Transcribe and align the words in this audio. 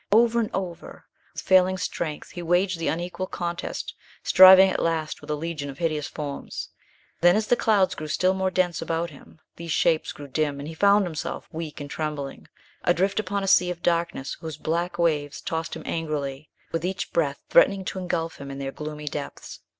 Over 0.11 0.39
and 0.39 0.49
over, 0.51 1.05
with 1.31 1.43
failing 1.43 1.77
strength, 1.77 2.31
he 2.31 2.41
waged 2.41 2.79
the 2.79 2.87
unequal 2.87 3.27
contest, 3.27 3.93
striving 4.23 4.67
at 4.67 4.81
last 4.81 5.21
with 5.21 5.29
a 5.29 5.35
legion 5.35 5.69
of 5.69 5.77
hideous 5.77 6.07
forms. 6.07 6.69
Then, 7.19 7.35
as 7.35 7.45
the 7.45 7.55
clouds 7.55 7.93
grew 7.93 8.07
still 8.07 8.33
more 8.33 8.49
dense 8.49 8.81
about 8.81 9.11
him, 9.11 9.39
these 9.57 9.71
shapes 9.71 10.11
grew 10.11 10.27
dim 10.27 10.57
and 10.59 10.67
he 10.67 10.73
found 10.73 11.05
himself, 11.05 11.47
weak 11.51 11.79
and 11.79 11.87
trembling, 11.87 12.47
adrift 12.83 13.19
upon 13.19 13.43
a 13.43 13.47
sea 13.47 13.69
of 13.69 13.83
darkness 13.83 14.37
whose 14.41 14.57
black 14.57 14.97
waves 14.97 15.39
tossed 15.39 15.75
him 15.75 15.83
angrily, 15.85 16.49
with 16.71 16.83
each 16.83 17.13
breath 17.13 17.43
threatening 17.51 17.85
to 17.85 17.99
engulf 17.99 18.37
him 18.37 18.49
in 18.49 18.57
their 18.57 18.71
gloomy 18.71 19.05
depths. 19.05 19.59